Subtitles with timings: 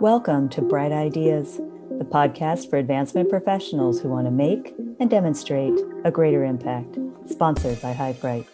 [0.00, 5.74] Welcome to Bright Ideas, the podcast for advancement professionals who want to make and demonstrate
[6.04, 8.46] a greater impact, sponsored by Hivebrite.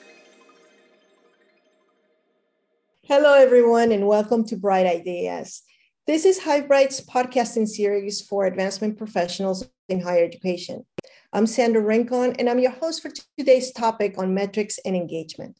[3.02, 5.60] Hello, everyone, and welcome to Bright Ideas.
[6.06, 10.86] This is Hivebrite's podcasting series for advancement professionals in higher education.
[11.34, 15.58] I'm Sandra Rincon, and I'm your host for today's topic on metrics and engagement.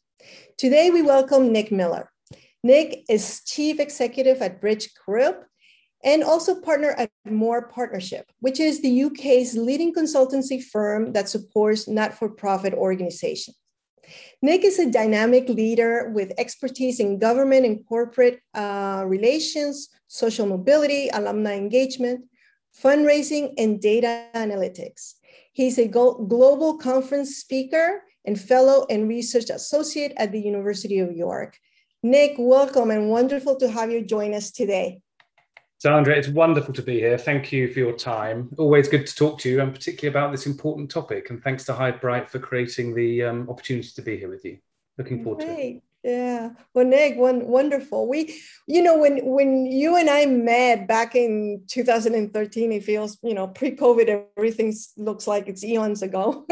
[0.57, 2.11] Today, we welcome Nik Miller.
[2.63, 5.45] Nik is Chief Executive at Bridge Group
[6.05, 11.87] and also partner at More Partnership, which is the UK's leading consultancy firm that supports
[11.87, 13.57] not for profit organizations.
[14.43, 21.09] Nik is a dynamic leader with expertise in government and corporate uh, relations, social mobility,
[21.09, 22.25] alumni engagement,
[22.79, 25.15] fundraising, and data analytics.
[25.53, 31.57] He's a global conference speaker and fellow and research associate at the University of York.
[32.03, 35.01] Nik, welcome and wonderful to have you join us today.
[35.85, 37.15] Sandra, it's wonderful to be here.
[37.15, 38.49] Thank you for your time.
[38.57, 41.29] Always good to talk to you, and particularly about this important topic.
[41.29, 44.57] And thanks to Hivebrite for creating the um, opportunity to be here with you.
[44.97, 45.83] Looking forward Great.
[46.03, 46.11] to it.
[46.11, 46.49] Yeah.
[46.73, 48.07] Well, Nik, one, wonderful.
[48.07, 53.35] We, you know, when when you and I met back in 2013, it feels, you
[53.35, 56.47] know, pre-COVID, everything looks like it's eons ago.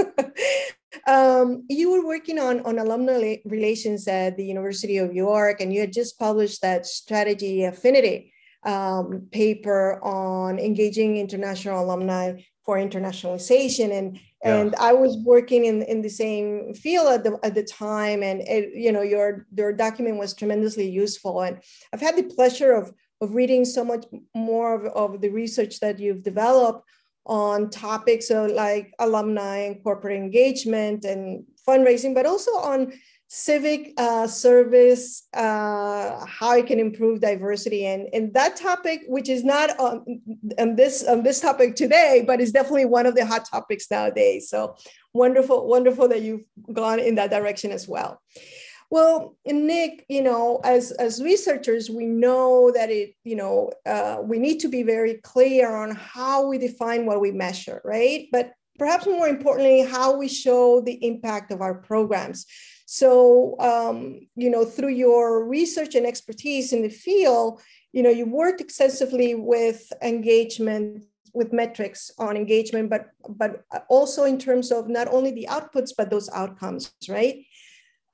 [1.08, 5.80] um, you were working on on alumni relations at the University of York, and you
[5.80, 8.33] had just published that strategic affinity
[8.66, 13.92] um, paper on engaging international alumni for internationalization.
[13.92, 14.58] And yeah.
[14.58, 18.24] and I was working in, in the same field at the, at the time.
[18.24, 21.42] And it, you know your your document was tremendously useful.
[21.42, 21.60] And
[21.94, 24.06] I've had the pleasure of of reading so much
[24.36, 26.88] more of, of the research that you've developed
[27.26, 32.92] on topics of like alumni and corporate engagement and fundraising but also on
[33.36, 39.44] civic uh, service, uh, how it can improve diversity, and and that topic, which is
[39.44, 40.22] not on,
[40.60, 44.50] on this on this topic today, but is definitely one of the hot topics nowadays.
[44.50, 44.76] So
[45.14, 48.22] wonderful, wonderful that you've gone in that direction as well.
[48.92, 54.38] Well, Nik, you know, as as researchers, we know that it, you know, uh, we
[54.38, 58.28] need to be very clear on how we define what we measure, right?
[58.32, 62.46] But perhaps more importantly, how we show the impact of our programs.
[62.94, 67.60] So, um, you know, through your research and expertise in the field,
[67.92, 74.38] you know, you worked extensively with engagement with metrics on engagement, but but also in
[74.38, 77.38] terms of not only the outputs but those outcomes, right?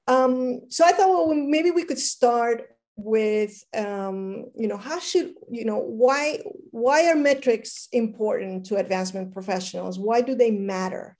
[0.08, 5.34] Um, so I thought, well, maybe we could start with, um, you know, how should
[5.52, 6.40] you know why
[6.72, 10.00] why are metrics important to advancement professionals?
[10.00, 11.19] Why do they matter?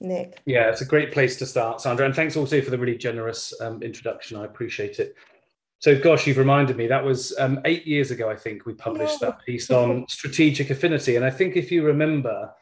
[0.00, 0.40] Nik.
[0.46, 2.06] Yeah, it's a great place to start, Sandra.
[2.06, 4.36] And thanks also for the really generous um, introduction.
[4.36, 5.14] I appreciate it.
[5.78, 9.20] So, gosh, you've reminded me that was um, eight years ago, I think, we published
[9.20, 11.16] that piece on strategic affinity.
[11.16, 12.52] And I think if you remember,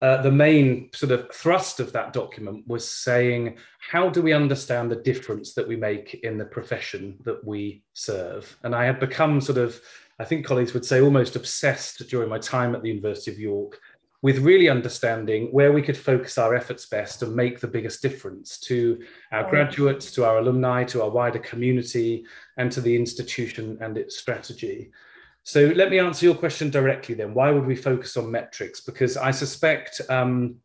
[0.00, 4.90] uh, the main sort of thrust of that document was saying, how do we understand
[4.90, 8.56] the difference that we make in the profession that we serve?
[8.62, 9.80] And I had become sort of,
[10.20, 13.80] I think colleagues would say, almost obsessed during my time at the University of York
[14.20, 18.58] with really understanding where we could focus our efforts best and make the biggest difference
[18.58, 22.24] to our graduates, to our alumni, to our wider community,
[22.56, 24.90] and to the institution and its strategy.
[25.44, 27.32] So let me answer your question directly then.
[27.32, 28.80] Why would we focus on metrics?
[28.80, 30.56] Because I suspect, um,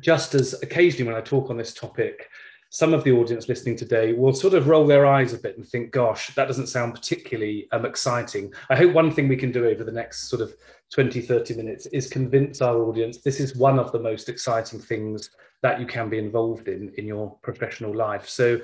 [0.00, 2.28] just as occasionally when I talk on this topic,
[2.76, 5.66] some of the audience listening today will sort of roll their eyes a bit and
[5.66, 8.52] think, gosh, that doesn't sound particularly um, exciting.
[8.68, 10.54] I hope one thing we can do over the next sort of
[10.92, 15.30] 20, 30 minutes is convince our audience this is one of the most exciting things
[15.62, 18.28] that you can be involved in in your professional life.
[18.28, 18.60] So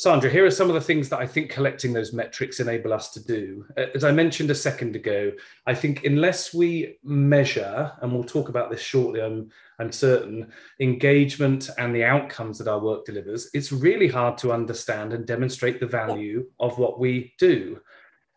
[0.00, 3.10] Sandra, here are some of the things that I think collecting those metrics enable us
[3.10, 3.66] to do.
[3.94, 5.30] As I mentioned a second ago,
[5.66, 10.50] I think unless we measure, and we'll talk about this shortly, I'm, I'm certain,
[10.80, 15.80] engagement and the outcomes that our work delivers, it's really hard to understand and demonstrate
[15.80, 17.78] the value of what we do.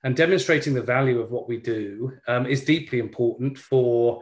[0.04, 4.22] And demonstrating the value of what we do um, is deeply important for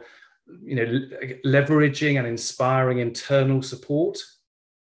[0.62, 1.08] you know,
[1.44, 4.16] leveraging and inspiring internal support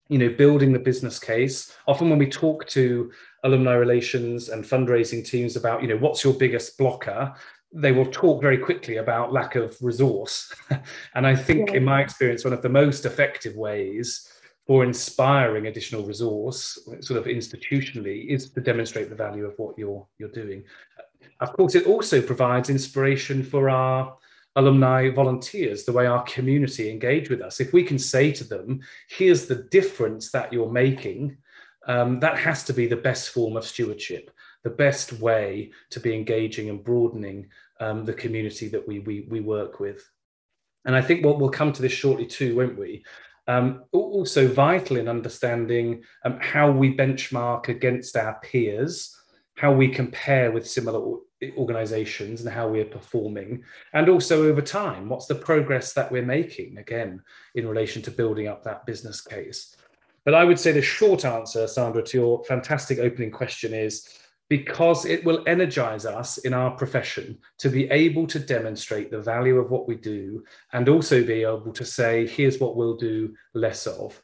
[0.09, 1.73] you know building the business case.
[1.87, 3.11] Often when we talk to
[3.45, 7.35] alumni relations and fundraising teams about you know what's your biggest blocker
[7.71, 10.53] they will talk very quickly about lack of resource.
[11.15, 11.77] And i think yeah.
[11.77, 14.29] in my experience one of the most effective ways
[14.67, 20.07] for inspiring additional resource sort of institutionally is to demonstrate the value of what you're
[20.19, 20.63] you're doing.
[21.41, 24.17] Of course it also provides inspiration for our
[24.57, 27.61] alumni volunteers, the way our community engage with us.
[27.61, 31.37] If we can say to them, here's the difference that you're making,
[31.87, 34.31] um, that has to be the best form of stewardship,
[34.65, 37.49] the best way to be engaging and broadening
[37.81, 40.09] um, the community that we, we, we work with.
[40.85, 43.05] And I think what we'll come to this shortly too, won't we?
[43.47, 49.17] Um, also vital in understanding um, how we benchmark against our peers,
[49.57, 51.17] how we compare with similar
[51.57, 53.63] organizations and how we're performing,
[53.93, 57.23] and also over time, what's the progress that we're making, again,
[57.55, 59.77] in relation to building up that business case.
[60.25, 64.19] But I would say the short answer, Sandra, to your fantastic opening question is
[64.49, 69.59] because it will energize us in our profession to be able to demonstrate the value
[69.59, 70.43] of what we do
[70.73, 74.21] and also be able to say, here's what we'll do less of.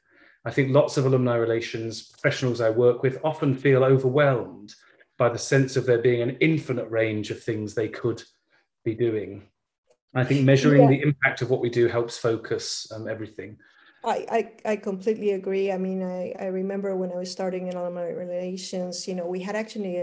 [0.47, 4.75] I think lots of alumni relations professionals I work with often feel overwhelmed
[5.25, 8.23] by the sense of there being an infinite range of things they could
[8.85, 9.31] be doing.
[10.15, 10.93] I think measuring yeah.
[10.95, 13.57] the impact of what we do helps focus um, everything.
[14.05, 15.73] I, I, I completely agree.
[15.73, 19.41] I mean, I, I remember when I was starting in alumni relations, you know, we
[19.41, 19.95] had actually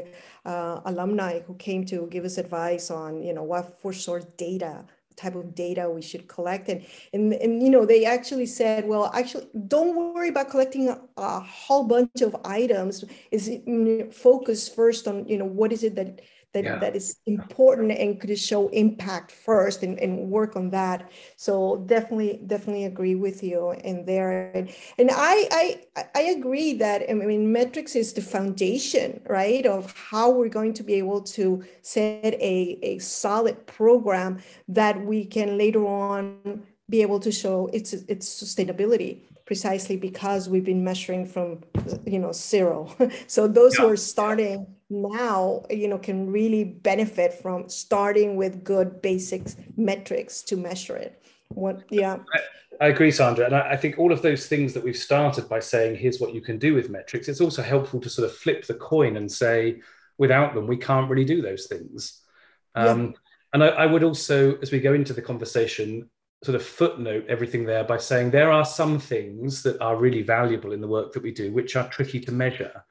[0.43, 4.85] uh, alumni who came to give us advice on, you know, what for source data
[5.21, 6.69] type of data we should collect.
[6.69, 10.99] And, and and you know they actually said well actually don't worry about collecting a,
[11.17, 13.05] a whole bunch of items.
[13.31, 13.49] Is
[14.11, 16.21] focus first on you know what is it that
[16.53, 16.77] that, yeah.
[16.79, 21.09] that is important and could show impact first and, and work on that.
[21.37, 24.51] So definitely, definitely agree with you in there.
[24.53, 25.47] And, and I,
[25.95, 30.73] I, I agree that, I mean, metrics is the foundation, right, of how we're going
[30.73, 37.01] to be able to set a, a solid program that we can later on be
[37.01, 39.21] able to show its, its sustainability
[39.51, 41.59] precisely because we've been measuring from
[42.05, 42.77] you know zero.
[43.27, 43.81] So those yeah.
[43.81, 50.41] who are starting now you know can really benefit from starting with good basics metrics
[50.43, 51.21] to measure it.
[51.49, 52.19] What yeah.
[52.33, 53.45] I, I agree sandra.
[53.45, 56.33] And I, I, think all of those things that we've started by saying here's what
[56.33, 59.29] you can do with metrics it's also helpful to sort of flip the coin and
[59.29, 59.81] say
[60.17, 62.21] without them we can't really do those things.
[62.73, 63.17] Um, yeah.
[63.53, 66.09] and I, I would also as we go into the conversation
[66.43, 70.71] sort of footnote everything there by saying there are some things that are really valuable
[70.71, 72.83] in the work that we do which are tricky to measure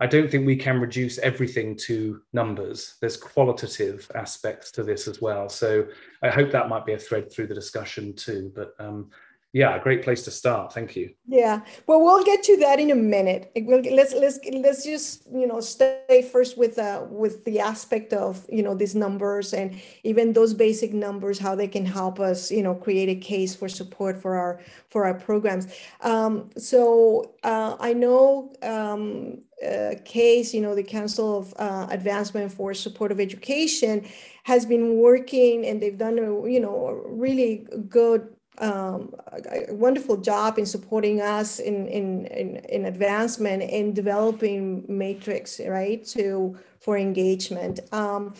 [0.00, 2.94] I don't think we can reduce everything to numbers.
[3.00, 5.48] There's qualitative aspects to this as well.
[5.48, 5.88] So
[6.22, 8.52] I hope that might be a thread through the discussion too.
[8.54, 9.10] But um,
[9.58, 10.72] yeah, a great place to start.
[10.72, 11.10] Thank you.
[11.26, 13.50] Yeah, well, we'll get to that in a minute.
[13.56, 18.46] We'll, let's let's let's just you know stay first with uh, with the aspect of
[18.48, 22.62] you know these numbers and even those basic numbers, how they can help us you
[22.62, 24.60] know create a case for support for our
[24.90, 25.66] for our programs.
[26.02, 28.52] Um, so uh, I know.
[28.62, 34.06] Um, uh, CASE, you know, the Council of uh, Advancement for Supportive Education
[34.44, 39.14] has been working and they've done a, you know, a really good um,
[39.44, 46.04] a, wonderful job in supporting us in, in, in, in, advancement in developing matrix, right,
[46.06, 47.80] to for engagement.
[47.92, 48.34] Um,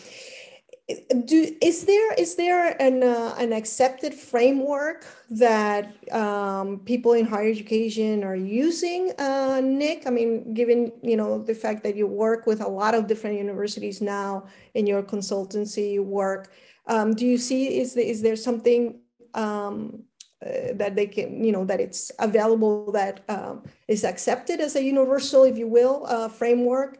[1.25, 7.49] do is there is there an uh, an accepted framework that um, people in higher
[7.49, 10.07] education are using, uh, Nik?
[10.07, 13.37] I mean, given you know the fact that you work with a lot of different
[13.37, 16.51] universities now in your consultancy work,
[16.87, 18.99] um, do you see is there, is there something
[19.35, 20.03] um,
[20.45, 24.83] uh, that they can, you know, that it's available, that um, is accepted as a
[24.83, 26.99] universal, if you will, uh, framework.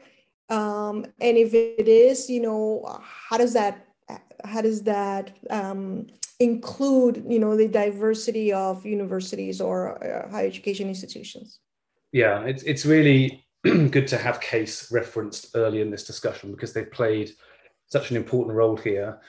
[0.49, 3.85] Um, and if it is, you know, how does that,
[4.43, 6.07] how does that um,
[6.39, 11.59] include, you know, the diversity of universities or uh, higher education institutions?
[12.11, 16.91] Yeah, it's it's really good to have CASE referenced early in this discussion because they've
[16.91, 17.31] played
[17.87, 19.19] such an important role here.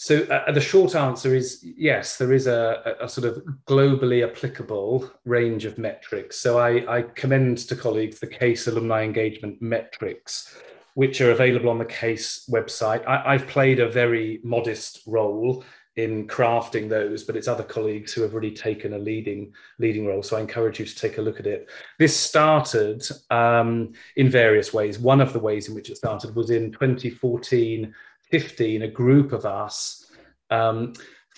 [0.00, 5.10] So uh, the short answer is yes, there is a, a, sort of globally applicable
[5.24, 6.38] range of metrics.
[6.38, 10.56] So I, I, commend to colleagues the CASE alumni engagement metrics,
[10.94, 13.04] which are available on the CASE website.
[13.08, 15.64] I, I've played a very modest role
[15.96, 20.22] in crafting those, but it's other colleagues who have really taken a leading leading role.
[20.22, 21.68] So I encourage you to take a look at it.
[21.98, 25.00] This started um, in various ways.
[25.00, 27.92] One of the ways in which it started was in 2014
[28.30, 30.10] 15, a group of us
[30.50, 30.92] um,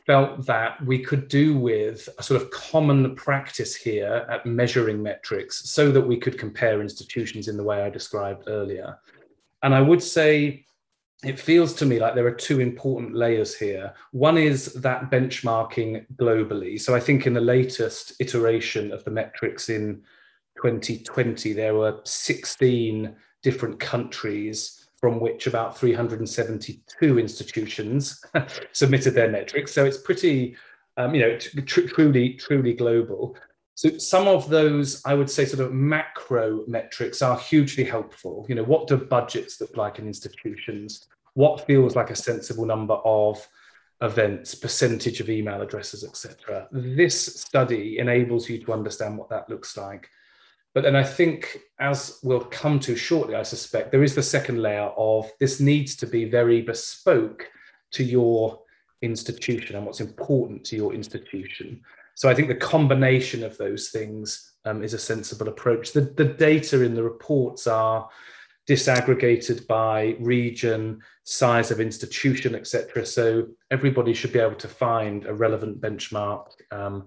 [0.07, 5.71] felt that we could do with a sort of common practice here at measuring metrics
[5.71, 8.99] so that we could compare institutions in the way I described earlier.
[9.63, 10.67] And I would say
[11.23, 13.93] it feels to me like there are two important layers here.
[14.13, 16.81] One is that benchmarking globally.
[16.81, 20.03] So I think in the latest iteration of the metrics in
[20.63, 28.23] 2020, there were 16 different countries from which about 372 institutions
[28.73, 29.73] submitted their metrics.
[29.73, 30.57] So it's pretty,
[30.97, 33.37] um, you know, tr- truly, truly global.
[33.75, 38.45] So some of those, I would say, sort of macro metrics are hugely helpful.
[38.49, 41.07] You know, what do budgets look like in institutions?
[41.33, 43.47] What feels like a sensible number of
[44.03, 46.69] events, percentage of email addresses, etc.
[46.73, 50.09] This study enables you to understand what that looks like.
[50.75, 54.63] But then I think, as we'll come to shortly, I suspect there is the second
[54.63, 57.49] layer of this needs to be very bespoke
[57.93, 58.61] to your
[59.03, 61.81] institution and what's important to your institution.
[62.15, 65.93] So I think the combination of those things um, is a sensible approach.
[65.93, 68.09] The, the data in the reports are
[68.69, 73.05] disaggregated by region, size of institution, etc.
[73.07, 77.07] So everybody should be able to find a relevant benchmark um,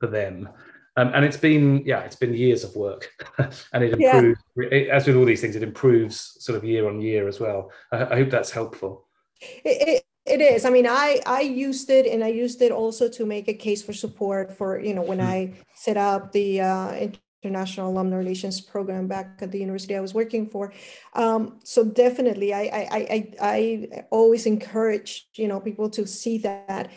[0.00, 0.48] for them.
[0.96, 3.10] Um, and it's been, yeah, it's been years of work,
[3.72, 4.40] and it improves.
[4.56, 4.68] Yeah.
[4.70, 7.70] It, as with all these things, it improves sort of year on year as well.
[7.92, 9.06] I, I hope that's helpful.
[9.40, 10.64] It, it, it is.
[10.64, 13.82] I mean, I I used it, and I used it also to make a case
[13.82, 15.26] for support for you know when mm.
[15.26, 17.08] I set up the uh,
[17.42, 20.72] international alumni relations program back at the university I was working for.
[21.14, 26.90] Um, so definitely, I, I I I always encourage you know people to see that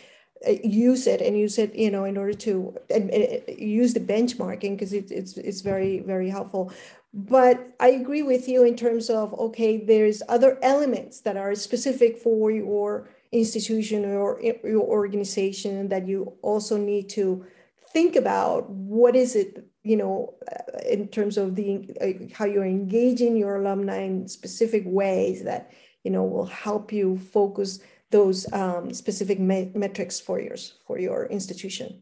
[0.48, 4.76] use it and use it you know in order to and, and use the benchmarking
[4.76, 6.72] because it, it's it's very very helpful.
[7.12, 12.18] But i agree with you in terms of okay there's other elements that are specific
[12.18, 17.46] for your institution or your organization that you also need to
[17.92, 22.66] think about what is it you know uh, in terms of the uh, how you're
[22.66, 25.72] engaging your alumni in specific ways that
[26.04, 27.80] you know will help you focus
[28.12, 32.02] those um, specific me- metrics for yours for your institution.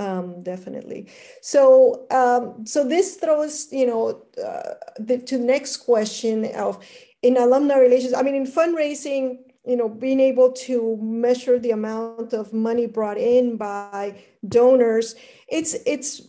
[0.00, 1.08] Um, definitely.
[1.42, 6.78] So um, so this throws you know uh, the to next question of
[7.22, 12.32] in alumni relations i mean in fundraising you know being able to measure the amount
[12.32, 14.16] of money brought in by
[14.48, 15.14] donors
[15.48, 16.22] it's it's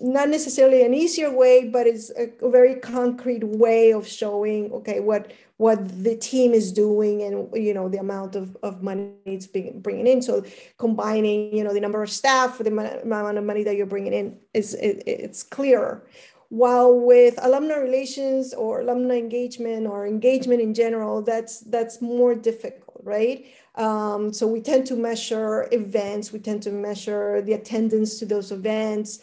[0.00, 5.00] not necessarily an easier way but it's a, a very concrete way of showing okay
[5.00, 9.46] what what the team is doing and you know the amount of, of money it's
[9.46, 10.22] being, bringing in.
[10.22, 10.44] So
[10.78, 14.12] combining you know the number of staff with the amount of money that you're bringing
[14.12, 16.06] in is it, it's clearer.
[16.48, 22.82] While with alumni relations or alumni engagement or engagement in general that's that's more difficult
[23.02, 23.46] right?
[23.76, 26.32] Um, so we tend to measure events.
[26.32, 29.20] We tend to measure the attendance to those events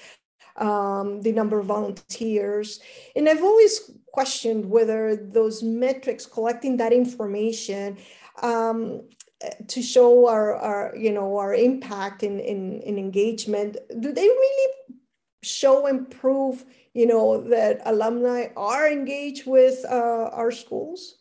[0.58, 2.80] um, the number of volunteers
[3.16, 7.98] and i've always questioned whether those metrics, collecting that information
[8.42, 9.02] um,
[9.68, 14.72] to show our, our, you know, our impact in, in, in engagement, do they really
[15.42, 21.16] show and prove, you know, that alumni are engaged with uh, our schools?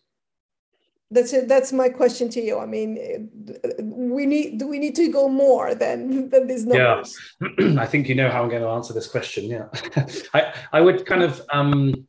[1.13, 1.47] That's it.
[1.47, 2.59] That's my question to you.
[2.59, 3.31] I mean,
[3.79, 4.59] we need.
[4.59, 7.17] Do we need to go more than than these numbers?
[7.41, 9.45] Yeah, I think you know how I'm going to answer this question.
[9.45, 9.69] Yeah,
[10.35, 12.07] I I would kind of um,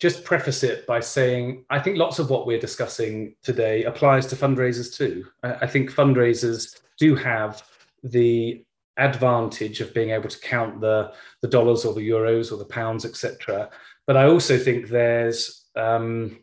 [0.00, 4.36] just preface it by saying I think lots of what we're discussing today applies to
[4.36, 5.26] fundraisers too.
[5.42, 7.62] I think fundraisers do have
[8.02, 8.64] the
[8.96, 13.04] advantage of being able to count the, the dollars or the euros or the pounds,
[13.04, 13.70] etc.
[14.06, 16.38] But I also think there's um,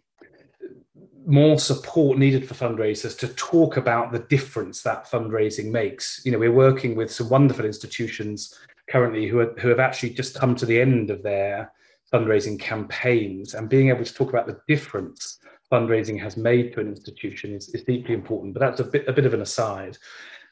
[1.26, 6.22] more support needed for fundraisers to talk about the difference that fundraising makes.
[6.26, 8.58] You know, we're working with some wonderful institutions
[8.90, 11.72] currently who, are, who have actually just come to the end of their
[12.14, 15.40] fundraising campaigns and being able to talk about the difference
[15.72, 18.54] fundraising has made to an institution is, is deeply important.
[18.54, 19.98] But that's a bit, a bit of an aside.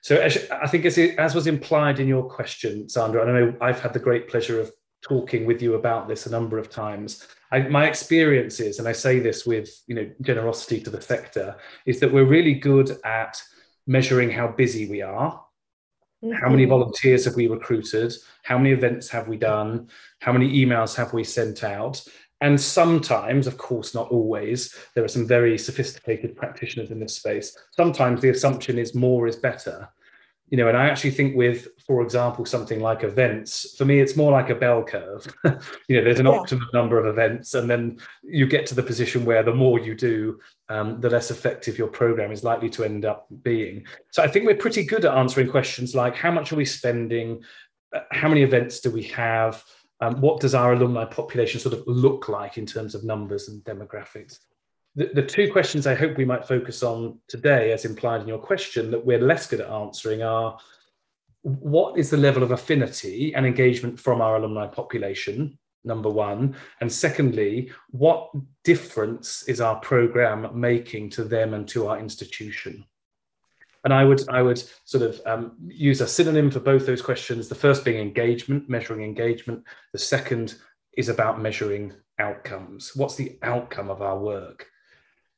[0.01, 3.79] So I think as, as was implied in your question, Sandra, and I know I've
[3.79, 7.27] had the great pleasure of talking with you about this a number of times.
[7.51, 11.57] I, my experience is, and I say this with you know generosity to the sector,
[11.85, 13.41] is that we're really good at
[13.87, 15.41] measuring how busy we are
[16.23, 16.35] Mm-hmm.
[16.35, 16.69] How many mm-hmm.
[16.69, 18.13] volunteers have we recruited?
[18.43, 19.89] How many events have we done?
[20.19, 22.03] How many emails have we sent out?
[22.41, 27.55] And sometimes, of course, not always, there are some very sophisticated practitioners in this space.
[27.71, 29.89] Sometimes the assumption is more is better
[30.51, 34.17] you know, and I actually think with, for example, something like events, for me, it's
[34.17, 35.25] more like a bell curve.
[35.87, 36.33] you know, there's an yeah.
[36.33, 39.95] optimum number of events, and then you get to the position where the more you
[39.95, 43.85] do, um, the less effective your program is likely to end up being.
[44.11, 47.41] So I think we're pretty good at answering questions like how much are we spending?
[47.95, 49.63] Uh, how many events do we have?
[50.01, 53.63] Um, what does our alumni population sort of look like in terms of numbers and
[53.63, 54.39] demographics?
[54.95, 58.39] The, the two questions I hope we might focus on today, as implied in your
[58.39, 60.57] question, that we're less good at answering are
[61.43, 65.57] what is the level of affinity and engagement from our alumni population?
[65.83, 66.55] Number one.
[66.79, 68.29] And secondly, what
[68.63, 72.85] difference is our program making to them and to our institution?
[73.83, 77.47] And I would, I would sort of um, use a synonym for both those questions.
[77.47, 79.63] The first being engagement, measuring engagement.
[79.91, 80.55] The second
[80.95, 82.95] is about measuring outcomes.
[82.95, 84.67] What's the outcome of our work?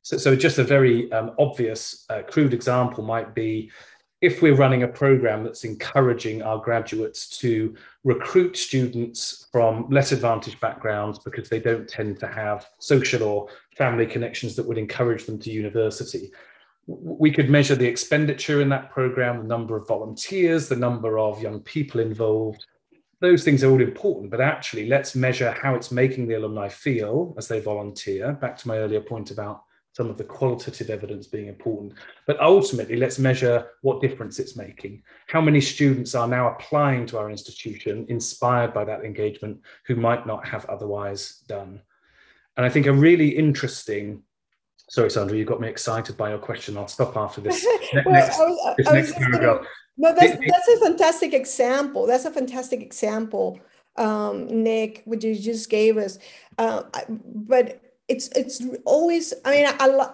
[0.04, 3.70] So, so just a very um, obvious, uh, crude example might be
[4.20, 10.60] if we're running a program that's encouraging our graduates to recruit students from less advantaged
[10.60, 15.38] backgrounds because they don't tend to have social or family connections that would encourage them
[15.38, 16.30] to university,
[16.86, 21.40] we could measure the expenditure in that program, the number of volunteers, the number of
[21.40, 22.66] young people involved.
[23.20, 27.34] Those things are all important, but actually, let's measure how it's making the alumni feel
[27.38, 28.32] as they volunteer.
[28.32, 29.62] Back to my earlier point about
[29.94, 31.94] some of the qualitative evidence being important.
[32.26, 35.02] But ultimately, let's measure what difference it's making.
[35.28, 40.26] How many students are now applying to our institution inspired by that engagement who might
[40.26, 41.80] not have otherwise done?
[42.56, 44.22] And I think a really interesting
[44.90, 46.76] sorry, Sandra, you got me excited by your question.
[46.76, 49.40] I'll stop after this, well, next, was, this next paragraph.
[49.40, 52.06] Gonna, no, that's, that's a fantastic example.
[52.06, 53.60] That's a fantastic example,
[53.96, 56.18] um, Nik, which you just gave us.
[56.58, 60.08] Uh, but it's it's always i mean I,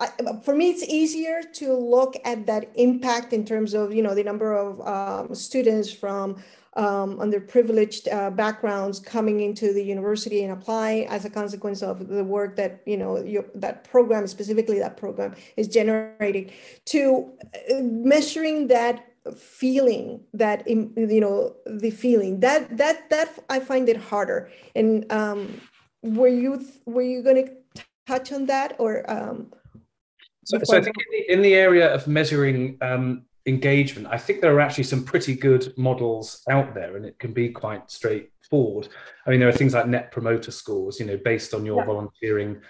[0.00, 0.08] I,
[0.42, 4.24] for me it's easier to look at that impact in terms of you know the
[4.24, 6.42] number of um, students from
[6.74, 12.24] um, underprivileged uh, backgrounds coming into the university and applying as a consequence of the
[12.24, 16.50] work that you know your, that program specifically that program is generating
[16.86, 17.30] to
[17.70, 22.40] uh, measuring that feeling that you know the feeling.
[22.40, 24.50] That that that i find it harder.
[24.74, 25.60] And um
[26.02, 29.52] were you were you going to touch on that or um,
[30.44, 34.40] so, so, I think in the, in the, area of measuring um, engagement, I think
[34.40, 38.88] there are actually some pretty good models out there, and it can be quite straightforward.
[39.24, 41.86] I mean, there are things like Net Promoter Scores, you know, based on your yeah.
[41.86, 42.60] volunteering.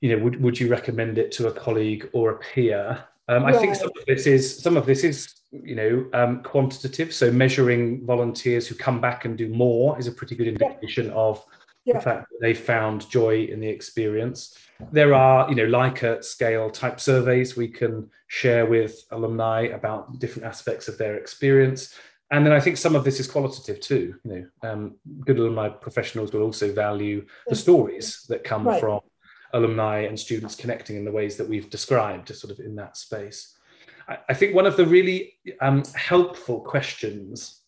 [0.00, 3.04] You know, would, would you recommend it to a colleague or a peer?
[3.28, 7.12] Um, I think some of this is some of this is you know um, quantitative.
[7.12, 11.12] So measuring volunteers who come back and do more is a pretty good indication yeah.
[11.12, 11.44] of
[11.84, 11.94] yeah.
[11.94, 14.56] the fact that they found joy in the experience.
[14.90, 20.46] There are, you know, Likert scale type surveys we can share with alumni about different
[20.46, 21.94] aspects of their experience.
[22.30, 24.14] And then I think some of this is qualitative too.
[24.24, 24.30] You
[24.62, 28.80] know, um, good alumni professionals will also value the stories that come right.
[28.80, 29.00] from
[29.52, 33.54] alumni and students connecting in the ways that we've described, sort of in that space.
[34.08, 37.60] I, I think one of the really um, helpful questions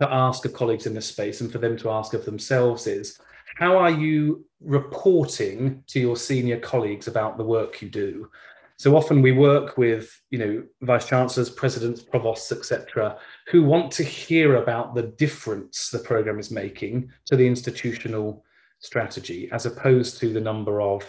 [0.00, 3.18] to ask of colleagues in this space and for them to ask of themselves is
[3.58, 8.30] how are you reporting to your senior colleagues about the work you do?
[8.76, 13.18] So often we work with, you know, vice chancellors, presidents, provosts, etc.,
[13.48, 18.44] who want to hear about the difference the program is making to the institutional
[18.78, 21.02] strategy, as opposed to the number of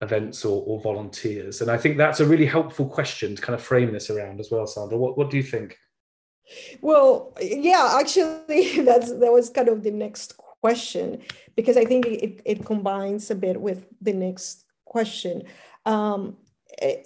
[0.00, 1.60] events or, or volunteers.
[1.60, 4.50] And I think that's a really helpful question to kind of frame this around as
[4.50, 4.98] well, Sandra.
[4.98, 5.78] What, what do you think?
[6.80, 11.20] Well, yeah, actually, that's that was kind of the next question
[11.56, 15.42] because I think it, it combines a bit with the next question
[15.84, 16.36] um,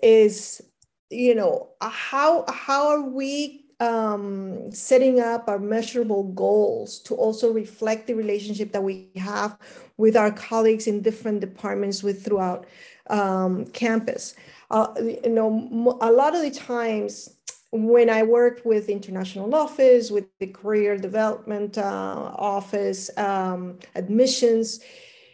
[0.02, 0.62] is,
[1.10, 8.06] you know, how, how are we um, setting up our measurable goals to also reflect
[8.06, 9.58] the relationship that we have
[9.96, 12.66] with our colleagues in different departments with throughout
[13.08, 14.34] um, campus.
[14.70, 17.35] Uh, you know, a lot of the times
[17.84, 24.80] when I worked with international office, with the career development uh, office, um, admissions,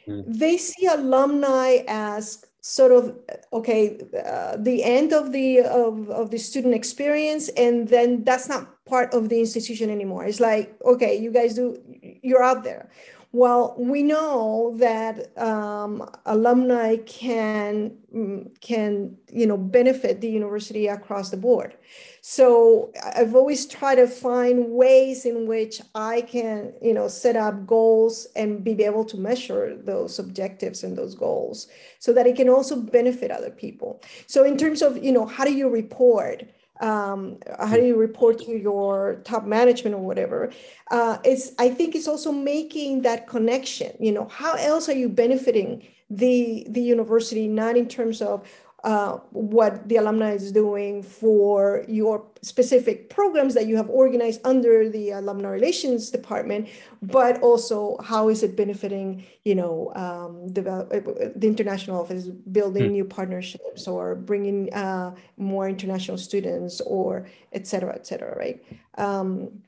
[0.07, 0.25] mm.
[0.27, 3.19] they see alumni as sort of
[3.53, 8.85] okay uh, the end of the of, of the student experience and then that's not
[8.87, 11.77] part of the institution anymore it's like okay you guys do
[12.23, 12.89] you're out there
[13.35, 21.31] well, we know that um, alumni can mm, can you know benefit the university across
[21.31, 21.75] the board.
[22.21, 27.67] So I've always tried to find ways in which I can you know set up
[27.67, 31.69] goals and be able to measure those objectives and those goals,
[32.01, 34.03] so that it can also benefit other people.
[34.27, 36.45] So in terms of you know how do you report?
[36.81, 40.53] Um, how do you report to your top management or whatever
[40.91, 45.09] uh, it's i think it's also making that connection you know how else are you
[45.09, 48.47] benefiting the the university not in terms of
[48.85, 54.89] uh, what the alumni is doing for your specific programs that you have organized under
[54.89, 56.69] the alumni relations department,
[57.01, 62.85] but also how is it benefiting, you know, um, the, uh, the international office, building
[62.85, 62.91] mm.
[62.91, 68.65] new partnerships or bringing uh, more international students or et cetera, et cetera, right?
[68.99, 69.63] Um,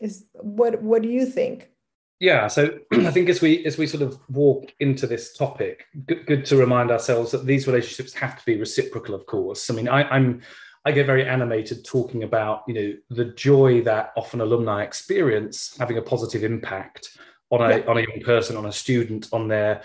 [0.00, 1.69] is what what do you think?
[2.20, 6.26] Yeah, so I think as we as we sort of walk into this topic, good,
[6.26, 9.14] good, to remind ourselves that these relationships have to be reciprocal.
[9.14, 10.42] Of course, I mean, I, I'm
[10.84, 15.96] I get very animated talking about you know the joy that often alumni experience having
[15.96, 17.18] a positive impact
[17.50, 17.84] on a yeah.
[17.86, 19.82] on a young person, on a student, on their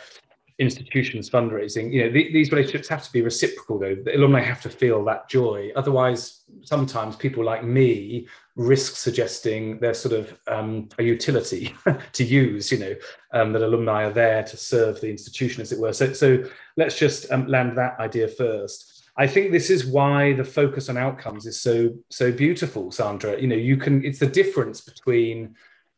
[0.57, 3.95] institutions fundraising you know the, these relationships have to be reciprocal though.
[3.95, 5.71] The alumni have to feel that joy.
[5.75, 11.75] Otherwise sometimes people like me risk suggesting they're sort of um, a utility
[12.13, 12.95] to use you know
[13.33, 15.93] um, that alumni are there to serve the institution as it were.
[15.93, 16.43] So so
[16.77, 18.95] let's just um, land that idea first.
[19.17, 23.39] I think this is why the focus on outcomes is so so beautiful, Sandra.
[23.39, 25.55] You know, you can it's the difference between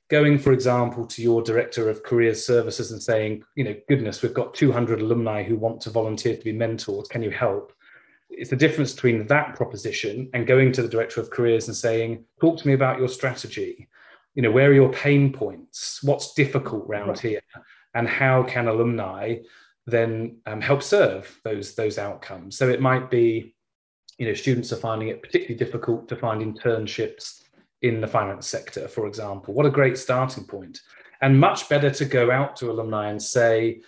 [0.10, 4.34] going, for example, to your director of careers services and saying, you know, goodness, we've
[4.34, 7.08] got 200 alumni who want to volunteer to be mentors.
[7.08, 7.74] Can you help?
[8.30, 12.24] It's the difference between that proposition and going to the director of careers and saying,
[12.40, 13.88] talk to me about your strategy.
[14.36, 16.02] You know, where are your pain points?
[16.04, 17.20] What's difficult around right.
[17.20, 17.42] here?
[17.94, 19.38] And how can alumni
[19.88, 22.58] then um, help serve those those outcomes?
[22.58, 23.56] So it might be,
[24.20, 27.42] you know, students are finding it particularly difficult to find internships
[27.82, 29.54] in the finance sector, for example.
[29.54, 30.82] What a great starting point.
[31.22, 33.82] And much better to go out to alumni and say,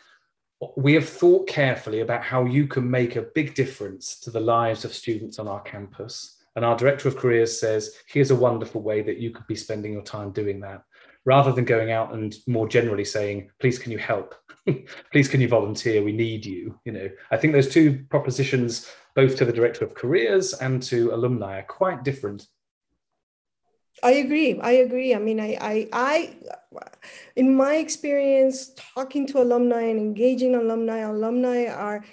[0.75, 4.83] we have thought carefully about how you can make a big difference to the lives
[4.83, 6.37] of students on our campus.
[6.55, 9.93] And our director of careers says, here's a wonderful way that you could be spending
[9.93, 10.83] your time doing that,
[11.23, 14.35] rather than going out and more generally saying, please, can you help?
[15.11, 16.03] please, can you volunteer?
[16.03, 16.77] We need you.
[16.83, 21.13] You know, I think those two propositions, both to the director of careers and to
[21.13, 22.47] alumni, are quite different.
[24.03, 24.59] I agree.
[24.59, 25.13] I agree.
[25.13, 26.35] I mean, I, I, I,
[27.35, 32.03] in my experience, talking to alumni and engaging alumni, alumni are,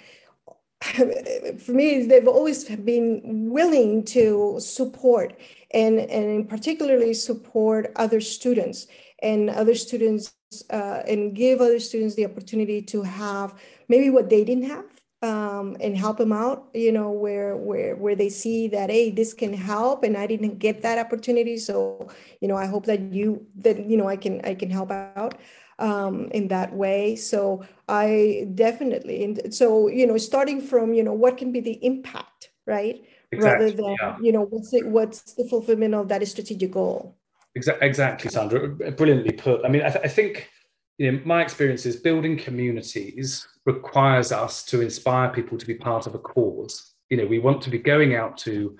[0.81, 5.39] for me, they've always been willing to support
[5.71, 8.87] and, and particularly support other students
[9.21, 10.33] and other students
[10.69, 13.53] uh, and give other students the opportunity to have
[13.89, 14.85] maybe what they didn't have
[15.21, 19.33] um, and help them out you know where where where they see that hey this
[19.33, 21.57] can help and i didn't get that opportunity.
[21.57, 24.91] So you know i hope that you that you know i can i can help
[24.91, 25.35] out
[25.79, 27.15] um, in that way.
[27.15, 31.83] So i definitely and so you know starting from you know what can be the
[31.85, 33.03] impact right?
[33.31, 34.17] Exactly, rather than yeah.
[34.21, 37.17] you know what's the, what's the fulfillment of that strategic goal?
[37.55, 38.69] Exactly exactly sandra.
[38.69, 39.65] Brilliantly put.
[39.65, 40.49] I mean i, th- I think
[40.97, 46.07] you know, my experience is building communities requires us to inspire people to be part
[46.07, 46.93] of a cause.
[47.09, 48.77] You know, we want to be going out to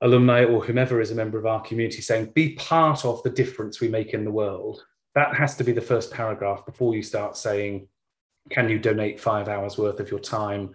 [0.00, 3.80] alumni or whomever is a member of our community saying, be part of the difference
[3.80, 4.82] we make in the world.
[5.14, 7.86] That has to be the first paragraph before you start saying,
[8.50, 10.70] can you donate five hours worth of your time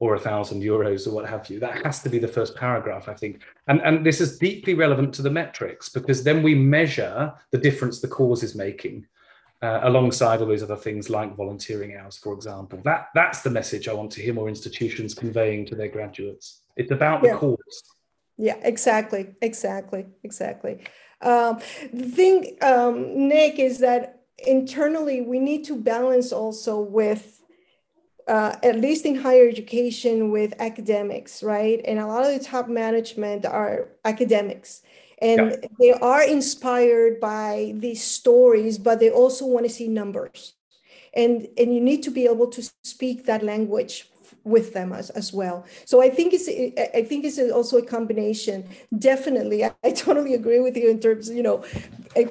[0.00, 1.60] or a thousand euros or what have you?
[1.60, 3.42] That has to be the first paragraph, I think.
[3.68, 8.00] And, and this is deeply relevant to the metrics because then we measure the difference
[8.00, 9.06] the cause is making
[9.60, 12.80] uh, alongside all those other things like volunteering hours, for example.
[12.84, 16.62] That that's the message I want to hear more institutions conveying to their graduates.
[16.76, 17.36] It's about the yeah.
[17.36, 17.82] cause.
[18.36, 20.84] Yeah, exactly, exactly, exactly.
[21.20, 21.58] Um,
[21.92, 27.34] the thing, um, Nik, is that internally we need to balance also with.
[28.28, 31.80] Uh, at least in higher education with academics, right?
[31.86, 34.82] And a lot of the top management are academics
[35.20, 35.68] and yeah.
[35.78, 40.54] they are inspired by these stories but they also want to see numbers.
[41.14, 44.10] And and you need to be able to speak that language
[44.44, 45.64] with them as, as well.
[45.84, 46.48] So i think it's
[46.94, 48.68] i think it's also a combination.
[48.96, 51.64] Definitely I, I totally agree with you in terms of, you know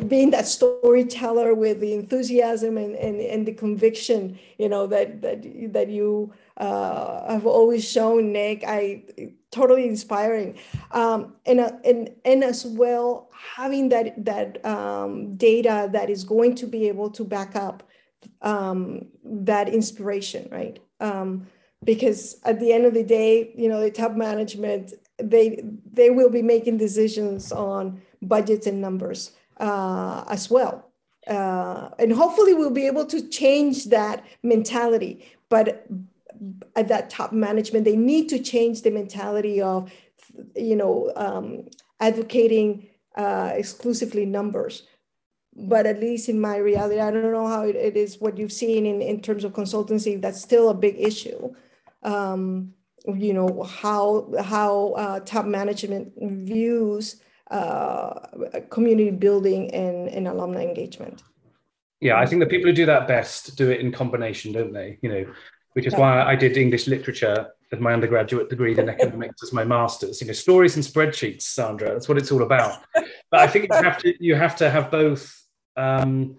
[0.07, 5.73] being that storyteller with the enthusiasm and, and, and the conviction you know that that
[5.73, 9.03] that you uh, have always shown Nik i
[9.51, 10.57] totally inspiring.
[10.91, 16.55] Um, and, uh, and and as well having that that um, data that is going
[16.55, 17.83] to be able to back up
[18.41, 20.79] um, that inspiration right?
[20.99, 21.47] Um,
[21.83, 26.29] because at the end of the day you know the top management they they will
[26.29, 30.91] be making decisions on budgets and numbers uh, as well.
[31.27, 35.25] Uh, and hopefully we'll be able to change that mentality.
[35.49, 35.85] But
[36.75, 39.91] at that top management they need to change the mentality of
[40.55, 41.65] you know um,
[41.99, 44.83] advocating uh, exclusively numbers.
[45.59, 48.53] But at least in my reality i don't know how it, it is what you've
[48.53, 51.55] seen in, in terms of consultancy that's still a big issue.
[52.03, 52.73] Um,
[53.05, 58.19] you know how how uh, top management views uh,
[58.69, 61.23] community building and, and alumni engagement.
[62.01, 64.99] Yeah i think the people who do that best do it in combination don't they?
[65.01, 65.25] You know
[65.73, 69.63] which is why I did English literature as my undergraduate degree, then economics as my
[69.63, 70.21] master's.
[70.21, 71.89] You know, stories and spreadsheets, Sandra.
[71.89, 72.81] That's what it's all about.
[73.29, 75.43] But I think you have to you have to have both.
[75.75, 76.37] Um,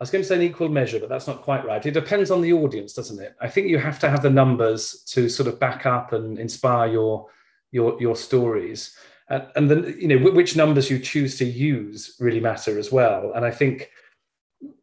[0.00, 1.84] I was going to say an equal measure, but that's not quite right.
[1.86, 3.36] It depends on the audience, doesn't it?
[3.40, 6.90] I think you have to have the numbers to sort of back up and inspire
[6.90, 7.28] your
[7.70, 8.96] your your stories,
[9.28, 13.32] and, and then you know which numbers you choose to use really matter as well.
[13.34, 13.90] And I think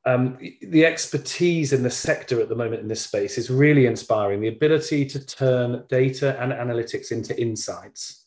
[0.06, 4.42] um, the expertise in the sector at the moment in this space is really inspiring.
[4.42, 8.26] The ability to turn data and analytics into insights.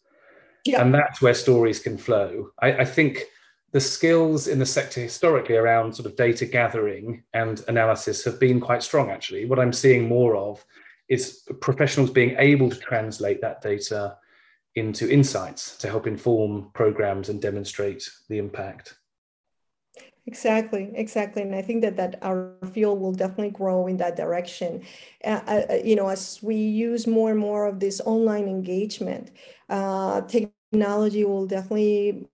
[0.65, 0.81] Yeah.
[0.81, 2.51] And that's where stories can flow.
[2.61, 3.25] I, I think
[3.73, 8.61] the skills in the sector historically around sort of data gathering and analysis have been
[8.61, 9.47] quite strong, actually.
[9.47, 10.65] What I'm seeing more of
[11.09, 14.17] is professionals being able to translate that data
[14.77, 18.95] into insights to help inform programs and demonstrate the impact.
[20.27, 24.83] Exactly, exactly, and I think that that our field will definitely grow in that direction.
[25.23, 29.31] Uh, you know, as we use more and more of this online engagement,
[29.69, 32.27] uh, technology will definitely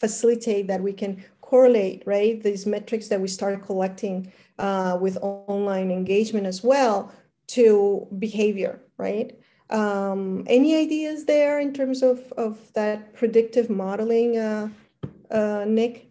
[0.00, 5.90] facilitate that we can correlate right these metrics that we start collecting uh, with online
[5.90, 7.12] engagement as well
[7.48, 9.38] to behavior, right?
[9.68, 14.70] Um, any ideas there in terms of of that predictive modeling, uh,
[15.30, 16.05] uh, Nik?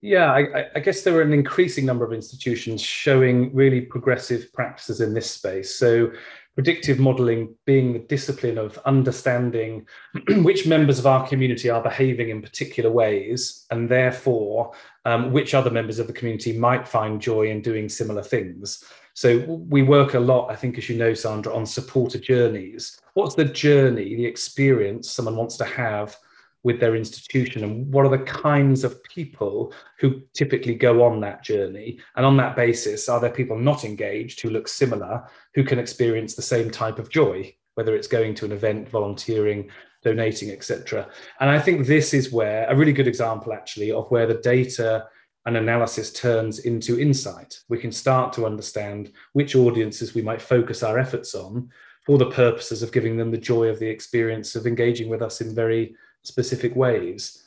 [0.00, 5.00] Yeah, I, I, guess there are an increasing number of institutions showing really progressive practices
[5.00, 5.74] in this space.
[5.74, 6.12] So,
[6.54, 9.86] predictive modeling being the discipline of understanding
[10.28, 14.72] which members of our community are behaving in particular ways, and therefore
[15.04, 18.84] um, which other members of the community might find joy in doing similar things.
[19.14, 23.00] So, we work a lot, I think, as you know, Sandra, on supporter journeys.
[23.14, 26.16] What's the journey, the experience someone wants to have?
[26.64, 31.42] With their institution and what are the kinds of people who typically go on that
[31.42, 31.98] journey?
[32.16, 36.34] And on that basis are there people not engaged who look similar who can experience
[36.34, 39.70] the same type of joy whether it's going to an event volunteering
[40.02, 41.08] donating etc
[41.40, 45.06] and i think this is where a really good example actually of where the data
[45.48, 47.58] and analysis turns into insight.
[47.70, 51.70] We can start to understand which audiences we might focus our efforts on
[52.04, 55.40] for the purposes of giving them the joy of the experience of engaging with us
[55.40, 57.44] in very specific ways.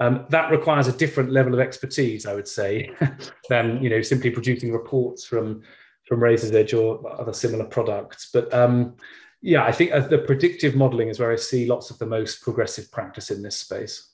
[0.00, 2.90] Um, that requires a different level of expertise, I would say,
[3.48, 5.62] than you know simply producing reports from
[6.06, 8.30] from Raiser's Edge or other similar products.
[8.32, 8.96] But um,
[9.40, 12.42] yeah, I think uh, the predictive modeling is where I see lots of the most
[12.42, 14.10] progressive practice in this space.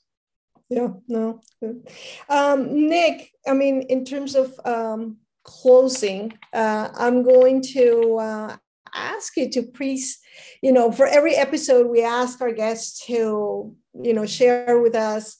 [0.69, 1.41] Yeah, no,
[2.29, 3.31] um, Nik.
[3.45, 8.55] I mean, in terms of um, closing, uh, I'm going to uh,
[8.93, 10.19] ask you to please,
[10.61, 15.37] you know, for every episode, we ask our guests to, you know, share with us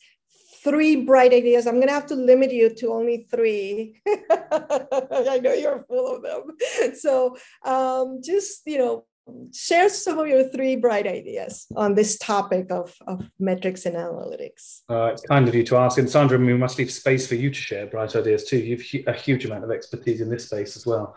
[0.63, 1.67] three bright ideas.
[1.67, 4.01] I'm going to have to limit you to only three.
[4.07, 6.95] I know you're full of them.
[6.95, 9.05] So um, just, you know,
[9.53, 14.81] share some of your three bright ideas on this topic of, of metrics and analytics.
[14.89, 15.97] Uh, it's kind of you to ask.
[15.97, 18.57] And Sandra, we must leave space for you to share bright ideas too.
[18.57, 21.15] You've a huge amount of expertise in this space as well.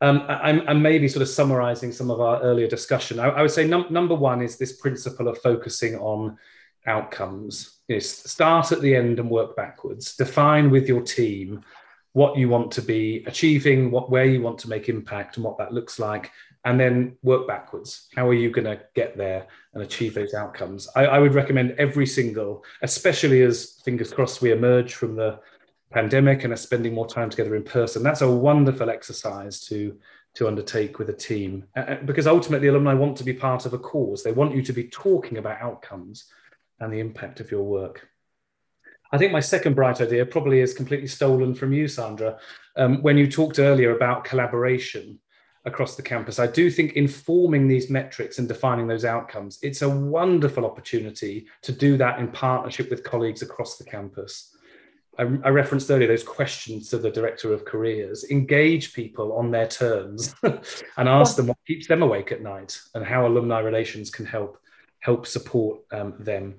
[0.00, 3.18] Um, I'm, I'm, maybe sort of summarizing some of our earlier discussion.
[3.18, 6.38] I, I would say num- number one is this principle of focusing on
[6.88, 7.78] outcomes.
[7.88, 10.16] Know, start at the end and work backwards.
[10.16, 11.62] Define with your team
[12.12, 15.58] what you want to be achieving, what where you want to make impact, and what
[15.58, 16.32] that looks like,
[16.64, 18.08] and then work backwards.
[18.16, 20.88] How are you going to get there and achieve those outcomes?
[20.96, 25.38] I, I would recommend every single, especially as fingers crossed we emerge from the
[25.90, 28.02] pandemic and are spending more time together in person.
[28.02, 29.96] That's a wonderful exercise to
[30.34, 33.78] to undertake with a team uh, because ultimately alumni want to be part of a
[33.78, 34.22] cause.
[34.22, 36.26] They want you to be talking about outcomes
[36.80, 38.08] and the impact of your work.
[39.10, 42.38] I think my second bright idea probably is completely stolen from you, Sandra.
[42.76, 45.18] Um, when you talked earlier about collaboration
[45.64, 49.88] across the campus, I do think informing these metrics and defining those outcomes, it's a
[49.88, 54.54] wonderful opportunity to do that in partnership with colleagues across the campus.
[55.18, 60.32] I, referenced earlier those questions to the director of careers engage people on their terms
[60.42, 64.62] and ask them what keeps them awake at night and how alumni relations can help
[65.00, 66.54] help support um, them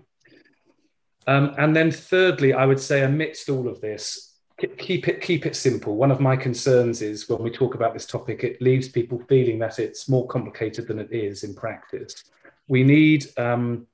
[1.27, 4.37] um, and then thirdly i would say amidst all of this
[4.77, 8.05] keep it keep it simple one of my concerns is when we talk about this
[8.05, 12.23] topic it leaves people feeling that it's more complicated than it is in practice
[12.67, 13.87] we need um,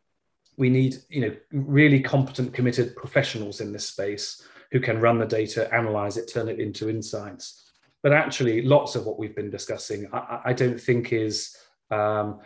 [0.57, 5.25] we need you know really competent committed professionals in this space who can run the
[5.25, 7.71] data, analyze it, turn it into insights.
[8.03, 11.55] But actually, lots of what we've been discussing, I, I don't think is
[11.91, 12.39] um,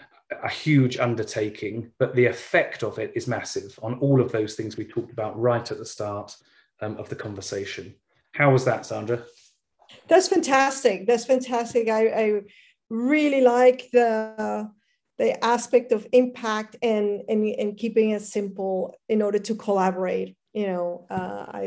[0.44, 4.78] a huge undertaking, but the effect of it is massive on all of those things
[4.78, 6.36] we talked about right at the start
[6.82, 7.96] um, of the conversation.
[8.34, 9.24] How was that, Sandra?
[10.08, 11.08] That's fantastic.
[11.08, 11.90] That's fantastic.
[11.90, 12.42] I, I
[12.90, 14.70] really like the
[15.18, 20.66] the aspect of impact and, and and keeping it simple in order to collaborate you
[20.66, 21.62] know, uh, I,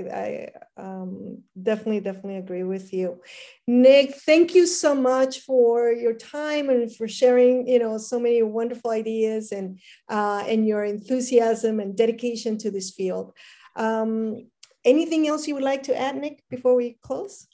[0.77, 3.21] I um, definitely, definitely agree with you.
[3.67, 8.43] Nik, thank you so much for your time and for sharing, you know, so many
[8.43, 13.33] wonderful ideas and, uh, and your enthusiasm and dedication to this field.
[13.77, 14.47] Um,
[14.85, 17.47] anything else you would like to add, Nik, before we close?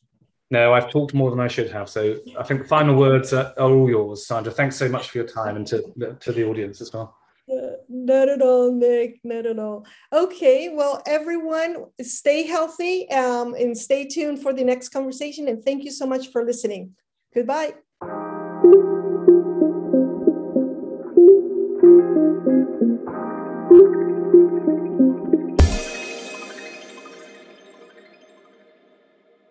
[0.51, 1.91] No, I've talked more than I should have.
[1.91, 4.51] So I think the final words are, are all yours, Sandra.
[4.51, 7.18] Thanks so much for your time and to, to the audience as well
[7.89, 9.21] not at all, Nik.
[9.25, 9.87] Not at all.
[10.13, 10.69] Okay.
[10.69, 15.49] Well, everyone, stay healthy um, and stay tuned for the next conversation.
[15.49, 16.95] And thank you so much for listening.
[17.35, 17.75] Goodbye.